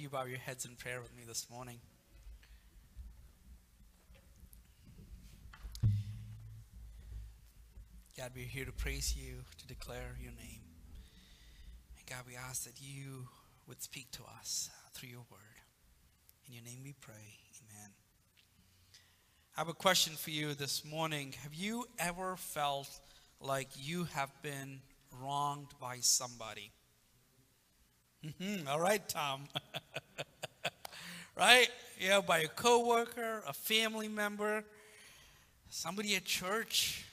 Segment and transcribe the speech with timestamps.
[0.00, 1.78] you bow your heads in prayer with me this morning?
[8.16, 10.62] God, we're here to praise you, to declare your name.
[11.98, 13.28] And God, we ask that you
[13.68, 15.40] would speak to us through your word.
[16.46, 17.14] In your name we pray.
[17.14, 17.90] Amen.
[19.54, 21.34] I have a question for you this morning.
[21.42, 22.88] Have you ever felt
[23.38, 24.80] like you have been
[25.22, 26.72] wronged by somebody?
[28.24, 28.68] Mm-hmm.
[28.68, 29.44] All right, Tom.
[31.38, 31.68] right?
[31.98, 34.62] Yeah, by a coworker, a family member,
[35.70, 37.06] somebody at church.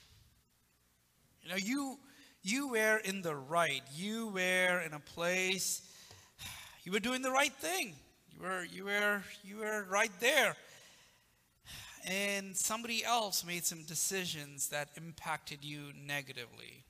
[1.42, 1.98] You know, you
[2.42, 3.82] you were in the right.
[3.94, 5.82] You were in a place.
[6.84, 7.94] You were doing the right thing.
[8.34, 10.56] You were you were you were right there.
[12.06, 16.84] And somebody else made some decisions that impacted you negatively.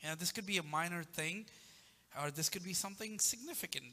[0.00, 1.46] You know, this could be a minor thing
[2.22, 3.84] or this could be something significant.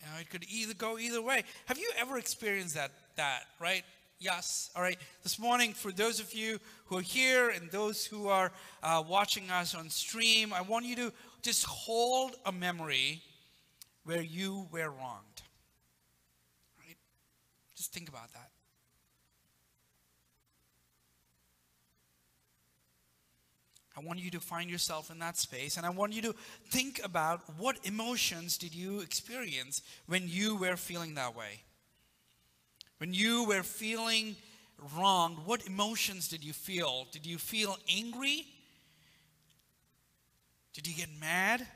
[0.00, 1.44] You know, it could either go either way.
[1.66, 2.90] Have you ever experienced that?
[3.16, 3.84] That right?
[4.18, 4.70] Yes.
[4.76, 4.98] All right.
[5.22, 9.50] This morning, for those of you who are here and those who are uh, watching
[9.50, 13.22] us on stream, I want you to just hold a memory
[14.04, 15.42] where you were wronged.
[16.78, 16.96] Right?
[17.76, 18.50] Just think about that.
[24.00, 26.34] I want you to find yourself in that space and I want you to
[26.68, 31.60] think about what emotions did you experience when you were feeling that way?
[32.96, 34.36] When you were feeling
[34.96, 37.08] wronged, what emotions did you feel?
[37.12, 38.46] Did you feel angry?
[40.72, 41.66] Did you get mad?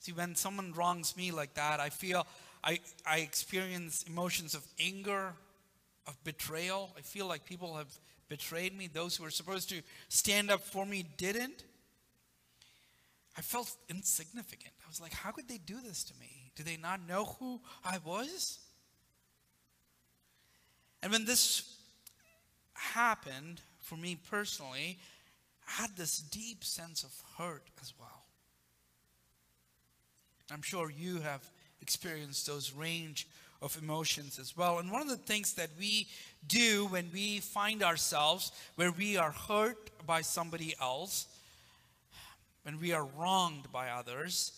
[0.00, 2.26] See, when someone wrongs me like that, I feel
[2.64, 5.32] I, I experience emotions of anger,
[6.08, 6.90] of betrayal.
[6.98, 7.96] I feel like people have
[8.30, 11.64] betrayed me, those who were supposed to stand up for me didn't.
[13.36, 14.72] I felt insignificant.
[14.82, 16.52] I was like, how could they do this to me?
[16.56, 18.58] Do they not know who I was?
[21.02, 21.76] And when this
[22.74, 24.98] happened for me personally,
[25.68, 28.24] I had this deep sense of hurt as well.
[30.52, 31.48] I'm sure you have
[31.80, 33.26] experienced those range
[33.62, 34.78] of emotions as well.
[34.78, 36.06] And one of the things that we
[36.46, 41.26] do when we find ourselves where we are hurt by somebody else,
[42.62, 44.52] when we are wronged by others,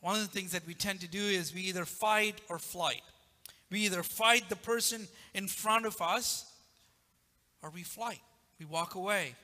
[0.00, 3.02] one of the things that we tend to do is we either fight or flight.
[3.70, 6.50] We either fight the person in front of us
[7.62, 8.20] or we flight.
[8.58, 9.34] We walk away.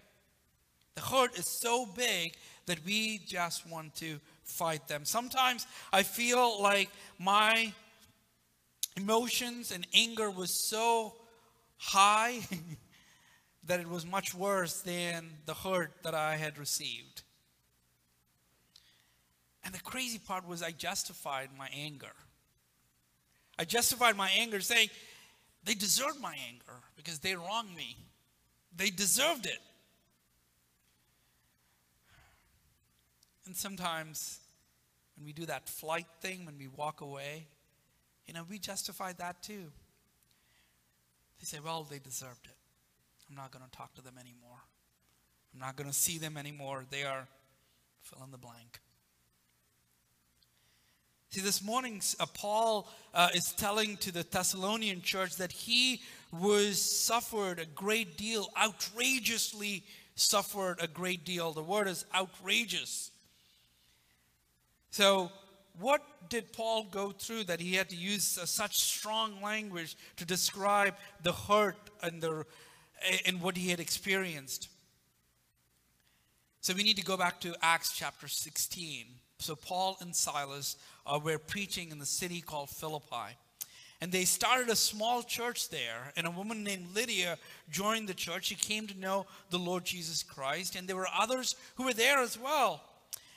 [0.94, 2.34] The hurt is so big
[2.64, 5.04] that we just want to fight them.
[5.04, 7.72] Sometimes I feel like my
[8.96, 11.14] emotions and anger was so
[11.76, 12.40] high
[13.64, 17.22] that it was much worse than the hurt that I had received.
[19.64, 22.12] And the crazy part was I justified my anger.
[23.58, 24.90] I justified my anger saying,
[25.64, 27.96] they deserved my anger because they wronged me.
[28.76, 29.58] They deserved it.
[33.46, 34.38] And sometimes
[35.16, 37.46] when we do that flight thing, when we walk away,
[38.26, 39.70] you know, we justify that too.
[41.38, 42.56] They say, well, they deserved it.
[43.28, 44.58] I'm not going to talk to them anymore.
[45.54, 46.84] I'm not going to see them anymore.
[46.90, 47.26] They are
[48.02, 48.80] fill in the blank.
[51.30, 56.00] See, this morning, uh, Paul uh, is telling to the Thessalonian church that he
[56.32, 59.82] was suffered a great deal, outrageously
[60.14, 61.52] suffered a great deal.
[61.52, 63.10] The word is outrageous.
[64.90, 65.30] So,
[65.78, 70.24] what did Paul go through that he had to use uh, such strong language to
[70.24, 72.44] describe the hurt and the
[73.26, 74.68] and what he had experienced?
[76.60, 79.06] So we need to go back to Acts chapter 16.
[79.38, 80.76] So Paul and Silas
[81.06, 83.36] uh, were preaching in the city called Philippi.
[84.00, 87.38] And they started a small church there, and a woman named Lydia
[87.70, 88.46] joined the church.
[88.46, 92.18] She came to know the Lord Jesus Christ, and there were others who were there
[92.18, 92.82] as well.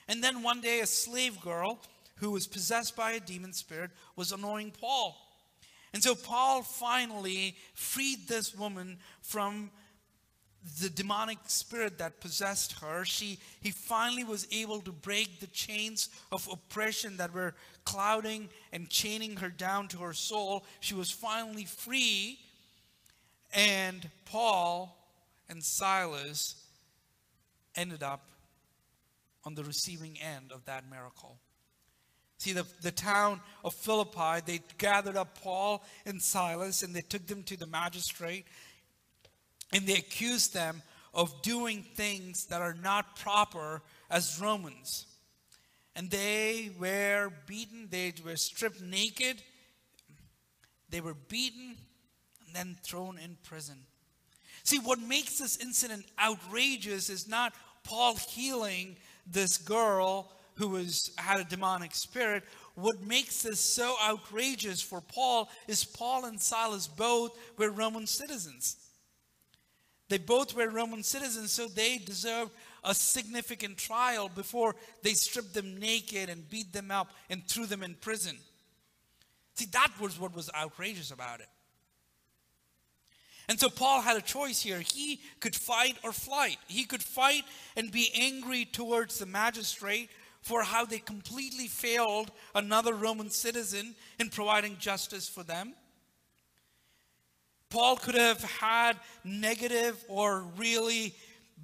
[0.10, 1.80] And then one day, a slave girl
[2.20, 5.16] who was possessed by a demon spirit, was annoying Paul.
[5.94, 9.72] And so Paul finally freed this woman from
[10.82, 13.06] the demonic spirit that possessed her.
[13.06, 17.56] She, he finally was able to break the chains of oppression that were
[17.86, 20.66] clouding and chaining her down to her soul.
[20.82, 22.40] She was finally free.
[23.54, 24.96] And Paul
[25.48, 26.56] and Silas
[27.76, 28.30] ended up
[29.46, 31.40] on the receiving end of that miracle.
[32.40, 37.28] See, the, the town of Philippi, they gathered up Paul and Silas and they took
[37.28, 38.46] them to the magistrate
[39.74, 40.82] and they accused them
[41.14, 45.06] of doing things that are not proper as Romans.
[45.98, 49.44] And they were beaten, they were stripped naked,
[50.90, 51.76] they were beaten,
[52.46, 53.80] and then thrown in prison.
[54.64, 57.54] See, what makes this incident outrageous is not
[57.84, 58.96] Paul healing
[59.28, 62.44] this girl who was had a demonic spirit.
[62.76, 68.76] What makes this so outrageous for Paul is Paul and Silas both were Roman citizens.
[70.10, 72.52] They both were Roman citizens, so they deserved
[72.84, 77.82] a significant trial before they stripped them naked and beat them up and threw them
[77.82, 78.38] in prison.
[79.56, 81.50] See, that was what was outrageous about it.
[83.48, 84.80] And so Paul had a choice here.
[84.80, 86.58] He could fight or flight.
[86.68, 87.44] He could fight
[87.76, 90.10] and be angry towards the magistrate
[90.42, 95.74] for how they completely failed another Roman citizen in providing justice for them.
[97.70, 101.14] Paul could have had negative or really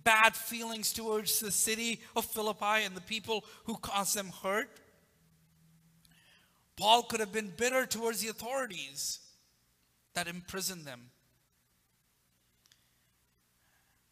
[0.03, 4.69] bad feelings towards the city of Philippi and the people who caused them hurt.
[6.75, 9.19] Paul could have been bitter towards the authorities
[10.13, 11.09] that imprisoned them.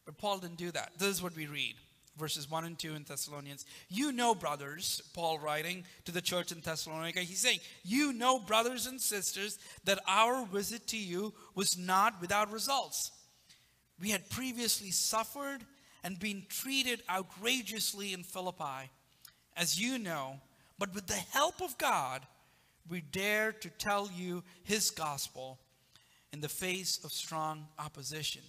[0.05, 0.93] But Paul didn't do that.
[0.97, 1.75] This is what we read
[2.17, 3.65] verses 1 and 2 in Thessalonians.
[3.89, 8.85] You know, brothers, Paul writing to the church in Thessalonica, he's saying, You know, brothers
[8.85, 13.11] and sisters, that our visit to you was not without results.
[13.99, 15.63] We had previously suffered
[16.03, 18.89] and been treated outrageously in Philippi,
[19.55, 20.39] as you know,
[20.77, 22.25] but with the help of God,
[22.89, 25.59] we dare to tell you his gospel
[26.33, 28.41] in the face of strong opposition.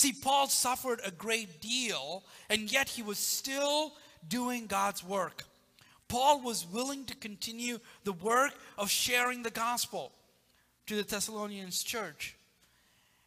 [0.00, 3.92] See, Paul suffered a great deal, and yet he was still
[4.26, 5.44] doing God's work.
[6.08, 10.12] Paul was willing to continue the work of sharing the gospel
[10.86, 12.34] to the Thessalonians church.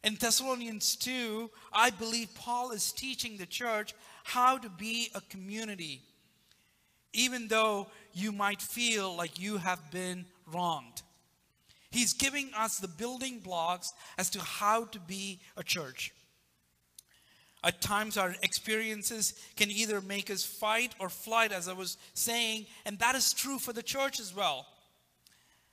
[0.02, 3.94] In Thessalonians 2, I believe Paul is teaching the church
[4.24, 6.02] how to be a community,
[7.12, 11.02] even though you might feel like you have been wronged.
[11.92, 16.12] He's giving us the building blocks as to how to be a church.
[17.64, 22.66] At times, our experiences can either make us fight or flight, as I was saying,
[22.84, 24.66] and that is true for the church as well.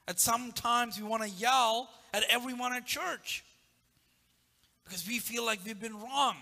[0.07, 3.43] At some times, we want to yell at everyone at church
[4.85, 6.37] because we feel like we've been wronged.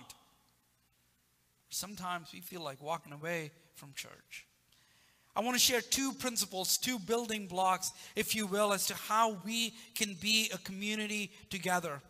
[1.69, 4.45] Sometimes we feel like walking away from church.
[5.35, 9.37] I want to share two principles, two building blocks, if you will, as to how
[9.43, 12.01] we can be a community together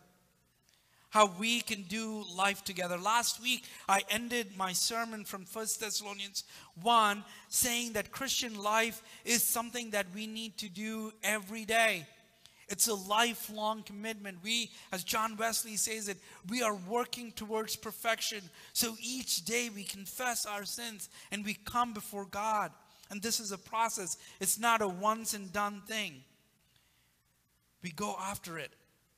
[1.10, 2.96] how we can do life together.
[2.96, 6.44] Last week, I ended my sermon from 1 Thessalonians
[6.82, 12.06] 1 saying that Christian life is something that we need to do every day.
[12.68, 14.38] It's a lifelong commitment.
[14.44, 16.18] We, as John Wesley says it,
[16.48, 18.42] we are working towards perfection.
[18.72, 22.70] So each day we confess our sins and we come before God.
[23.10, 26.22] And this is a process, it's not a once and done thing.
[27.82, 28.70] We go after it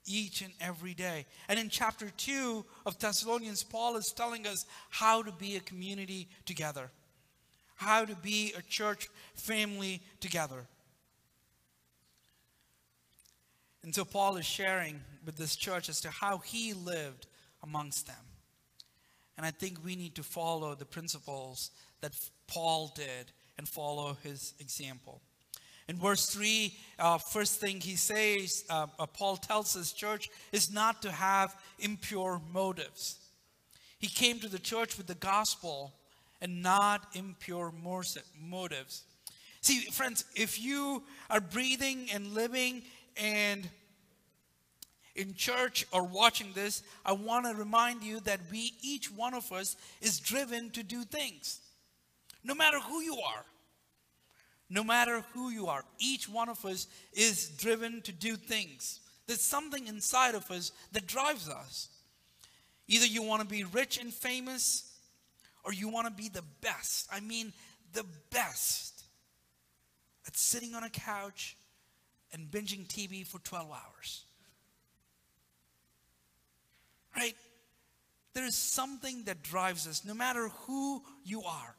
[0.06, 1.26] each and every day.
[1.49, 6.28] And in chapter 2 of Thessalonians, Paul is telling us how to be a community
[6.46, 6.90] together,
[7.76, 10.66] how to be a church family together.
[13.82, 17.26] And so Paul is sharing with this church as to how he lived
[17.62, 18.16] amongst them.
[19.36, 22.12] And I think we need to follow the principles that
[22.46, 25.20] Paul did and follow his example.
[25.89, 30.72] In verse 3, uh, first thing he says, uh, uh, Paul tells his church, is
[30.72, 33.17] not to have impure motives.
[33.98, 35.93] He came to the church with the gospel
[36.41, 37.72] and not impure
[38.41, 39.05] motives.
[39.60, 42.82] See, friends, if you are breathing and living
[43.17, 43.69] and
[45.15, 49.53] in church or watching this, I want to remind you that we, each one of
[49.53, 51.60] us, is driven to do things.
[52.43, 53.44] No matter who you are
[54.72, 59.00] no matter who you are, each one of us is driven to do things.
[59.26, 61.91] There's something inside of us that drives us.
[62.88, 64.91] Either you want to be rich and famous,
[65.62, 67.06] or you want to be the best.
[67.12, 67.52] I mean,
[67.93, 69.05] the best
[70.26, 71.55] at sitting on a couch
[72.32, 74.24] and binging TV for 12 hours.
[77.14, 77.36] Right?
[78.32, 81.76] There is something that drives us, no matter who you are.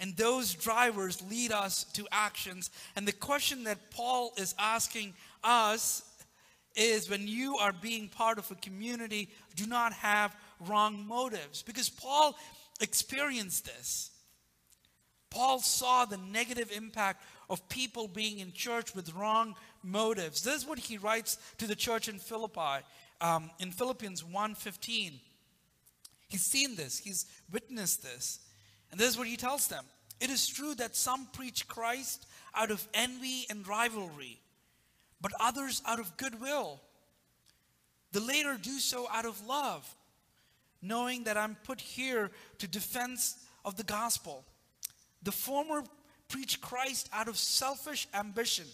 [0.00, 2.70] And those drivers lead us to actions.
[2.96, 5.14] And the question that Paul is asking
[5.44, 6.02] us
[6.74, 10.34] is when you are being part of a community, do not have
[10.66, 11.62] wrong motives.
[11.62, 12.36] Because Paul
[12.80, 14.10] experienced this.
[15.30, 20.42] Paul saw the negative impact of people being in church with wrong motives.
[20.42, 22.84] This is what he writes to the church in Philippi
[23.20, 25.20] um, in Philippians 1:15.
[26.28, 28.38] He's seen this, he's witnessed this.
[28.90, 29.84] And this is what he tells them
[30.20, 34.40] It is true that some preach Christ out of envy and rivalry,
[35.20, 36.80] but others out of goodwill.
[38.12, 39.88] The later do so out of love,
[40.82, 44.44] knowing that I'm put here to defense of the gospel.
[45.22, 45.84] The former
[46.28, 48.64] preach Christ out of selfish ambition.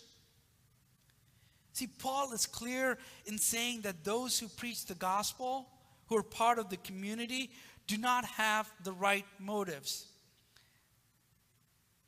[1.72, 2.96] See, Paul is clear
[3.26, 5.68] in saying that those who preach the gospel,
[6.06, 7.50] who are part of the community,
[7.86, 10.06] do not have the right motives.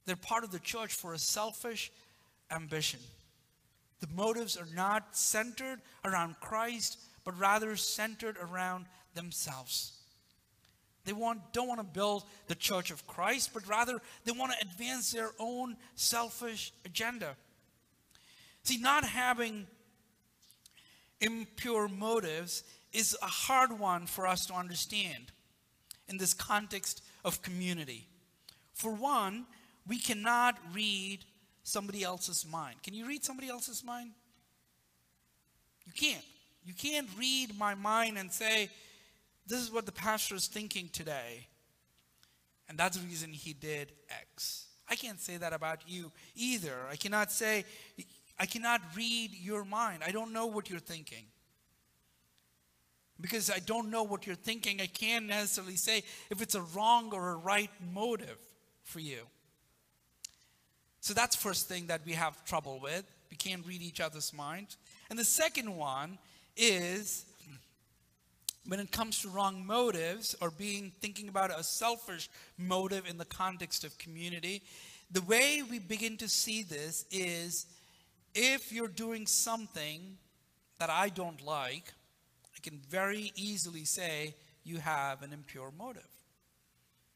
[0.06, 1.92] They're part of the church for a selfish
[2.50, 3.00] ambition.
[4.00, 9.92] The motives are not centered around Christ, but rather centered around themselves.
[11.04, 14.66] They want, don't want to build the church of Christ, but rather they want to
[14.66, 17.36] advance their own selfish agenda.
[18.62, 19.66] See, not having
[21.20, 25.32] impure motives is a hard one for us to understand
[26.08, 28.06] in this context of community.
[28.72, 29.46] For one,
[29.86, 31.24] we cannot read
[31.62, 32.82] somebody else's mind.
[32.82, 34.10] Can you read somebody else's mind?
[35.86, 36.24] You can't.
[36.64, 38.68] You can't read my mind and say,
[39.46, 41.46] this is what the pastor is thinking today.
[42.68, 44.66] And that's the reason he did X.
[44.90, 46.74] I can't say that about you either.
[46.90, 47.64] I cannot say,
[48.38, 50.02] I cannot read your mind.
[50.06, 51.24] I don't know what you're thinking.
[53.20, 57.10] Because I don't know what you're thinking, I can't necessarily say if it's a wrong
[57.12, 58.38] or a right motive
[58.84, 59.26] for you.
[61.00, 63.04] So that's first thing that we have trouble with.
[63.30, 64.76] We can't read each other's minds.
[65.10, 66.18] And the second one
[66.56, 67.24] is
[68.66, 73.24] when it comes to wrong motives or being thinking about a selfish motive in the
[73.24, 74.62] context of community,
[75.10, 77.66] the way we begin to see this is
[78.34, 80.18] if you're doing something
[80.78, 81.94] that I don't like,
[82.58, 84.34] I can very easily say
[84.64, 86.08] you have an impure motive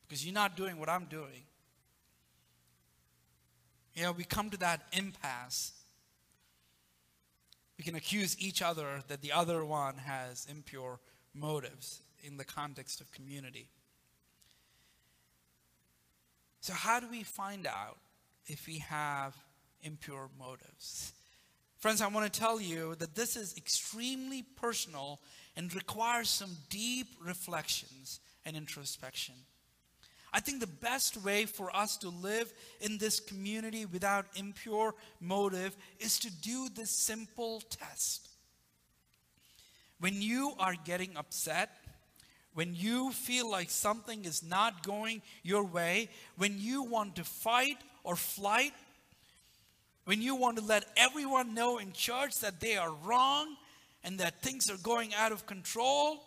[0.07, 1.47] because you're not doing what I'm doing.
[3.95, 5.73] You know, we come to that impasse.
[7.77, 11.01] We can accuse each other that the other one has impure
[11.35, 13.67] motives in the context of community.
[16.61, 17.99] So, how do we find out
[18.47, 19.35] if we have
[19.83, 21.13] impure motives?
[21.83, 25.19] Friends, I want to tell you that this is extremely personal
[25.57, 29.35] and requires some deep reflections and introspection.
[30.33, 35.77] I think the best way for us to live in this community without impure motive
[35.99, 38.29] is to do this simple test.
[39.99, 41.71] When you are getting upset,
[42.55, 47.79] when you feel like something is not going your way, when you want to fight
[48.05, 48.73] or flight,
[50.05, 53.57] when you want to let everyone know in church that they are wrong
[54.03, 56.23] and that things are going out of control,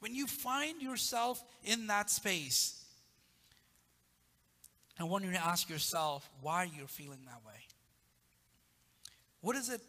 [0.00, 2.84] when you find yourself in that space,
[4.98, 7.58] I want you to ask yourself why you're feeling that way.
[9.40, 9.80] What is it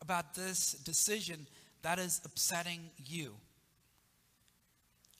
[0.00, 1.46] about this decision
[1.82, 3.34] that is upsetting you?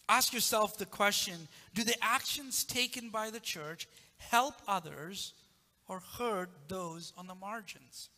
[0.09, 3.89] Ask yourself the question Do the actions taken by the church
[4.19, 5.33] help others
[5.89, 8.11] or hurt those on the margins?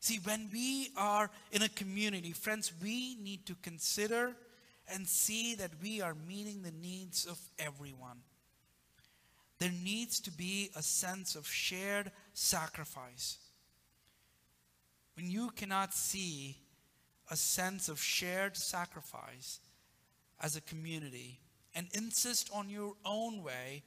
[0.00, 4.34] See, when we are in a community, friends, we need to consider
[4.92, 8.20] and see that we are meeting the needs of everyone.
[9.58, 13.38] There needs to be a sense of shared sacrifice
[15.20, 16.56] when you cannot see
[17.30, 19.60] a sense of shared sacrifice
[20.40, 21.40] as a community
[21.74, 23.82] and insist on your own way,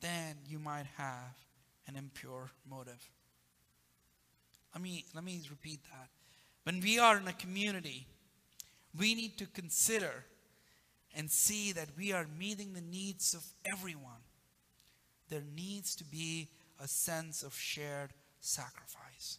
[0.00, 1.36] then you might have
[1.86, 3.08] an impure motive.
[4.74, 6.08] Let me, let me repeat that.
[6.64, 8.06] When we are in a community,
[8.98, 10.24] we need to consider
[11.14, 14.22] and see that we are meeting the needs of everyone.
[15.28, 16.48] There needs to be
[16.82, 19.38] a sense of shared sacrifice.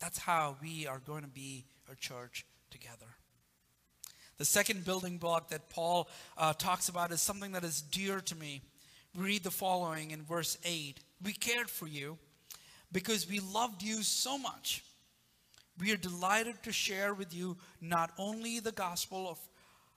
[0.00, 3.16] That's how we are going to be a church together.
[4.38, 8.34] The second building block that Paul uh, talks about is something that is dear to
[8.34, 8.62] me.
[9.16, 12.18] We read the following in verse 8 We cared for you
[12.90, 14.84] because we loved you so much.
[15.78, 19.38] We are delighted to share with you not only the gospel of,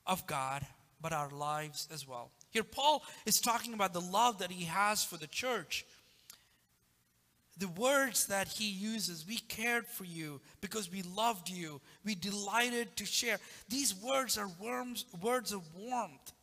[0.06, 0.66] of God,
[1.02, 2.32] but our lives as well.
[2.50, 5.86] Here, Paul is talking about the love that he has for the church
[7.58, 11.80] the words that he uses we cared for you because we loved you.
[12.04, 13.38] We delighted to share.
[13.70, 16.34] These words are worms, words of warmth.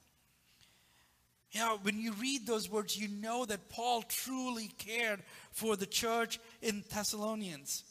[1.50, 5.84] You know when you read those words you know that paul truly cared for the
[5.84, 7.84] church in thessalonians.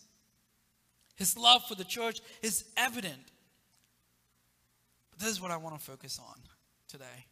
[1.16, 3.22] His love for the church is evident.
[5.12, 6.40] But this is what i want to focus on
[6.88, 7.28] today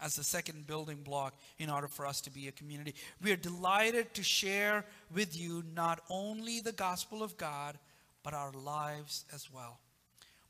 [0.00, 2.94] as the second building block in order for us to be a community.
[3.22, 4.84] We are delighted to share
[5.14, 7.78] with you not only the gospel of God,
[8.22, 9.78] but our lives as well.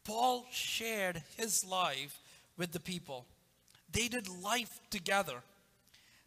[0.04, 2.18] Paul shared his life
[2.56, 3.26] with the people.
[3.92, 5.42] They did life together.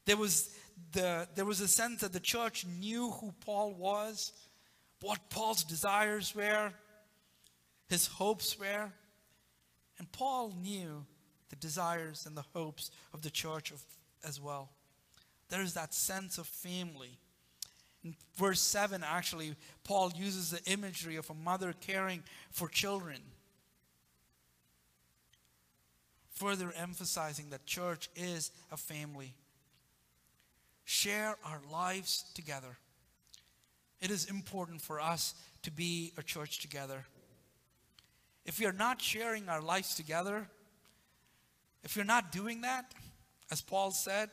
[0.05, 0.55] There was,
[0.91, 4.31] the, there was a sense that the church knew who Paul was,
[5.01, 6.71] what Paul's desires were,
[7.89, 8.91] his hopes were.
[9.97, 11.05] And Paul knew
[11.49, 13.81] the desires and the hopes of the church of,
[14.27, 14.69] as well.
[15.49, 17.17] There is that sense of family.
[18.03, 23.17] In verse 7, actually, Paul uses the imagery of a mother caring for children,
[26.31, 29.33] further emphasizing that church is a family.
[30.83, 32.77] Share our lives together.
[34.01, 35.33] It is important for us
[35.63, 37.05] to be a church together.
[38.45, 40.47] If we are not sharing our lives together,
[41.85, 42.91] if you're not doing that,
[43.51, 44.29] as Paul said,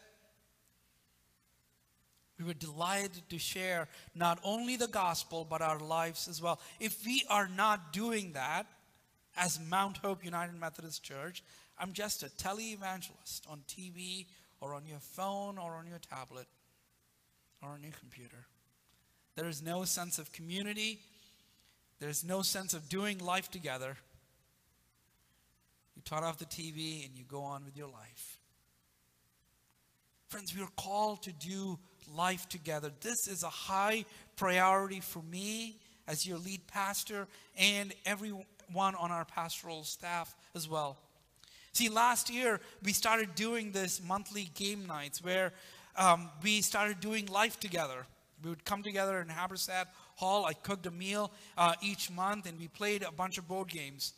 [2.38, 6.58] we were delighted to share not only the gospel, but our lives as well.
[6.80, 8.66] If we are not doing that
[9.36, 11.44] as Mount Hope United Methodist Church,
[11.78, 14.26] I'm just a televangelist on TV
[14.60, 16.46] or on your phone or on your tablet
[17.62, 18.46] or on your computer.
[19.36, 21.00] There is no sense of community.
[22.00, 23.98] There's no sense of doing life together
[26.02, 28.38] you turn off the TV and you go on with your life.
[30.28, 31.78] Friends, we are called to do
[32.14, 32.90] life together.
[33.00, 34.04] This is a high
[34.36, 35.78] priority for me
[36.08, 38.44] as your lead pastor and everyone
[38.74, 40.98] on our pastoral staff as well.
[41.72, 45.52] See, last year we started doing this monthly game nights where
[45.96, 48.06] um, we started doing life together.
[48.42, 50.46] We would come together in Habersaat Hall.
[50.46, 54.14] I cooked a meal uh, each month and we played a bunch of board games.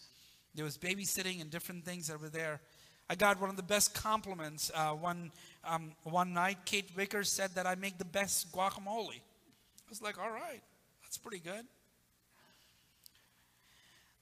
[0.55, 2.61] There was babysitting and different things that were there.
[3.09, 5.31] I got one of the best compliments uh, one,
[5.64, 6.59] um, one night.
[6.64, 9.21] Kate Vickers said that I make the best guacamole.
[9.21, 10.62] I was like, all right,
[11.03, 11.67] that's pretty good.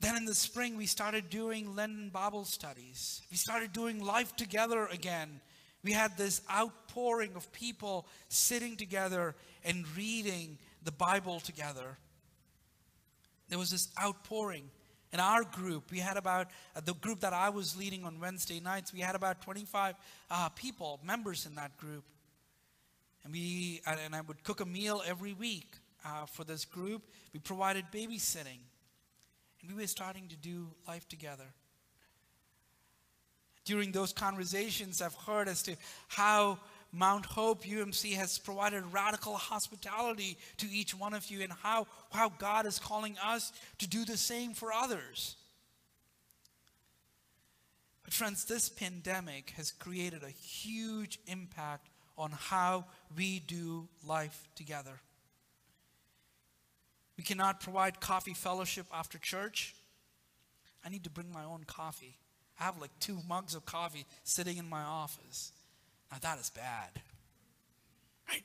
[0.00, 3.22] Then in the spring, we started doing Lenten Bible studies.
[3.30, 5.40] We started doing life together again.
[5.84, 11.98] We had this outpouring of people sitting together and reading the Bible together.
[13.48, 14.70] There was this outpouring.
[15.12, 18.60] In our group, we had about, uh, the group that I was leading on Wednesday
[18.60, 19.94] nights, we had about 25
[20.30, 22.04] uh, people, members in that group.
[23.24, 27.02] And, we, and I would cook a meal every week uh, for this group.
[27.32, 28.60] We provided babysitting.
[29.60, 31.44] And we were starting to do life together.
[33.64, 35.76] During those conversations, I've heard as to
[36.08, 36.58] how
[36.92, 42.28] Mount Hope UMC has provided radical hospitality to each one of you and how, how
[42.28, 45.36] God is calling us to do the same for others.
[48.04, 52.84] But, friends, this pandemic has created a huge impact on how
[53.16, 55.00] we do life together.
[57.16, 59.74] We cannot provide coffee fellowship after church.
[60.84, 62.18] I need to bring my own coffee.
[62.60, 65.52] I have like two mugs of coffee sitting in my office.
[66.12, 66.90] Now that is bad.
[68.28, 68.44] Right?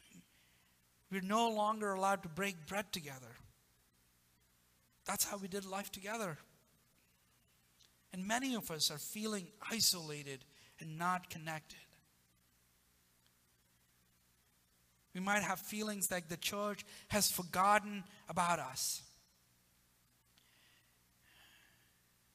[1.11, 3.35] We're no longer allowed to break bread together.
[5.05, 6.37] That's how we did life together.
[8.13, 10.45] And many of us are feeling isolated
[10.79, 11.77] and not connected.
[15.13, 19.01] We might have feelings like the church has forgotten about us.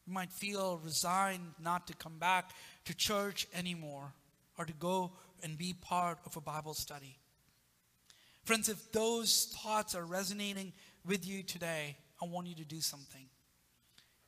[0.06, 2.50] We might feel resigned not to come back
[2.84, 4.12] to church anymore
[4.58, 5.12] or to go
[5.42, 7.18] and be part of a Bible study.
[8.44, 10.72] Friends, if those thoughts are resonating
[11.06, 13.26] with you today, I want you to do something.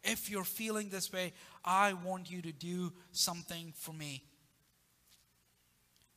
[0.02, 1.32] If you're feeling this way,
[1.64, 4.22] I want you to do something for me.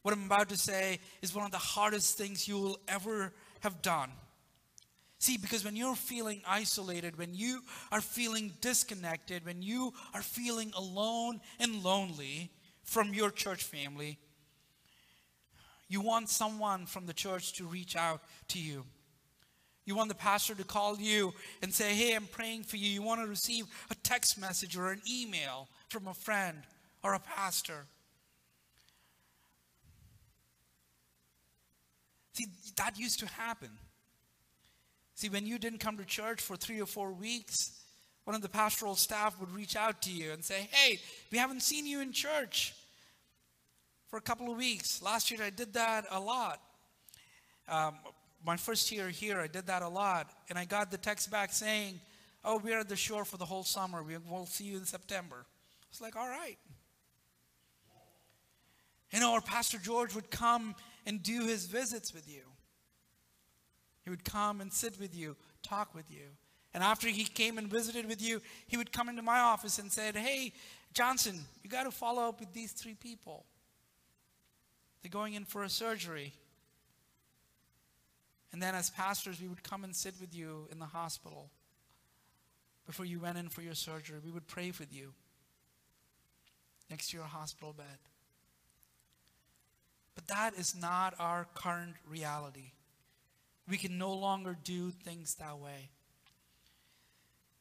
[0.01, 3.81] What I'm about to say is one of the hardest things you will ever have
[3.81, 4.09] done.
[5.19, 10.71] See, because when you're feeling isolated, when you are feeling disconnected, when you are feeling
[10.77, 12.51] alone and lonely,
[12.87, 14.17] from your church family.
[15.89, 18.83] You want someone from the church to reach out to you.
[19.85, 22.89] You want the pastor to call you and say, Hey, I'm praying for you.
[22.89, 26.57] You want to receive a text message or an email from a friend
[27.03, 27.85] or a pastor.
[32.33, 33.69] See, that used to happen.
[35.15, 37.71] See, when you didn't come to church for three or four weeks,
[38.27, 40.99] one of the pastoral staff would reach out to you and say, Hey,
[41.31, 42.73] we haven't seen you in church
[44.09, 45.01] for a couple of weeks.
[45.01, 46.59] Last year I did that a lot.
[47.69, 47.93] Um,
[48.45, 50.29] my first year here, I did that a lot.
[50.49, 52.01] And I got the text back saying,
[52.43, 54.03] Oh, we're at the shore for the whole summer.
[54.03, 55.45] We will see you in September.
[55.89, 56.57] It's like, All right.
[59.11, 62.41] You know, or Pastor George would come and do his visits with you.
[64.03, 66.25] He would come and sit with you, talk with you.
[66.77, 69.91] And after he came and visited with you, he would come into my office and
[69.91, 70.53] said, Hey,
[70.93, 73.45] Johnson, you got to follow up with these three people.
[75.01, 76.33] They're going in for a surgery.
[78.53, 81.49] And then, as pastors, we would come and sit with you in the hospital
[82.85, 84.19] before you went in for your surgery.
[84.23, 85.13] We would pray with you
[86.91, 87.97] next to your hospital bed.
[90.13, 92.73] But that is not our current reality.
[93.67, 95.89] We can no longer do things that way.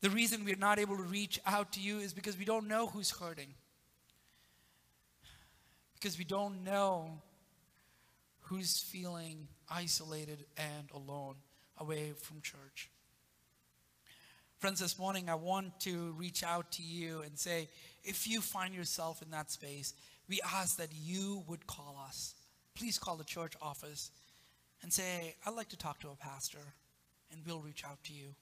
[0.03, 2.87] The reason we're not able to reach out to you is because we don't know
[2.87, 3.55] who's hurting.
[5.95, 7.23] Because we don't know
[8.43, 11.37] who's feeling isolated and alone
[11.79, 12.91] away from church.
[14.59, 17.69] Friends, this morning I want to reach out to you and say
[18.05, 19.95] if you find yourself in that space,
[20.29, 22.35] we ask that you would call us.
[22.75, 24.11] Please call the church office
[24.83, 26.75] and say, I'd like to talk to a pastor,
[27.33, 28.35] and we'll reach out to you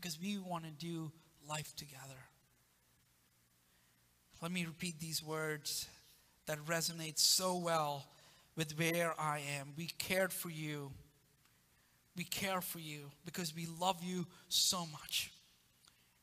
[0.00, 1.10] because we want to do
[1.48, 2.18] life together.
[4.40, 5.88] Let me repeat these words
[6.46, 8.06] that resonate so well
[8.56, 9.72] with where I am.
[9.76, 10.90] We cared for you.
[12.16, 15.32] We care for you because we love you so much.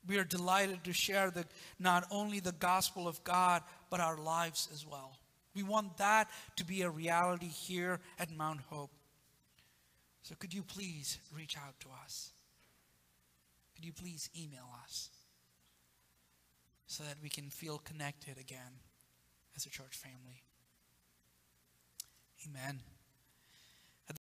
[0.08, 1.46] We are delighted to share the,
[1.80, 5.18] not only the gospel of God, but our lives as well.
[5.56, 8.92] We want that to be a reality here at Mount Hope.
[10.22, 12.32] So, could you please reach out to us?
[13.76, 15.10] Could you please email us
[16.88, 18.80] so that we can feel connected again
[19.56, 20.44] as a church family?
[22.48, 22.82] Amen.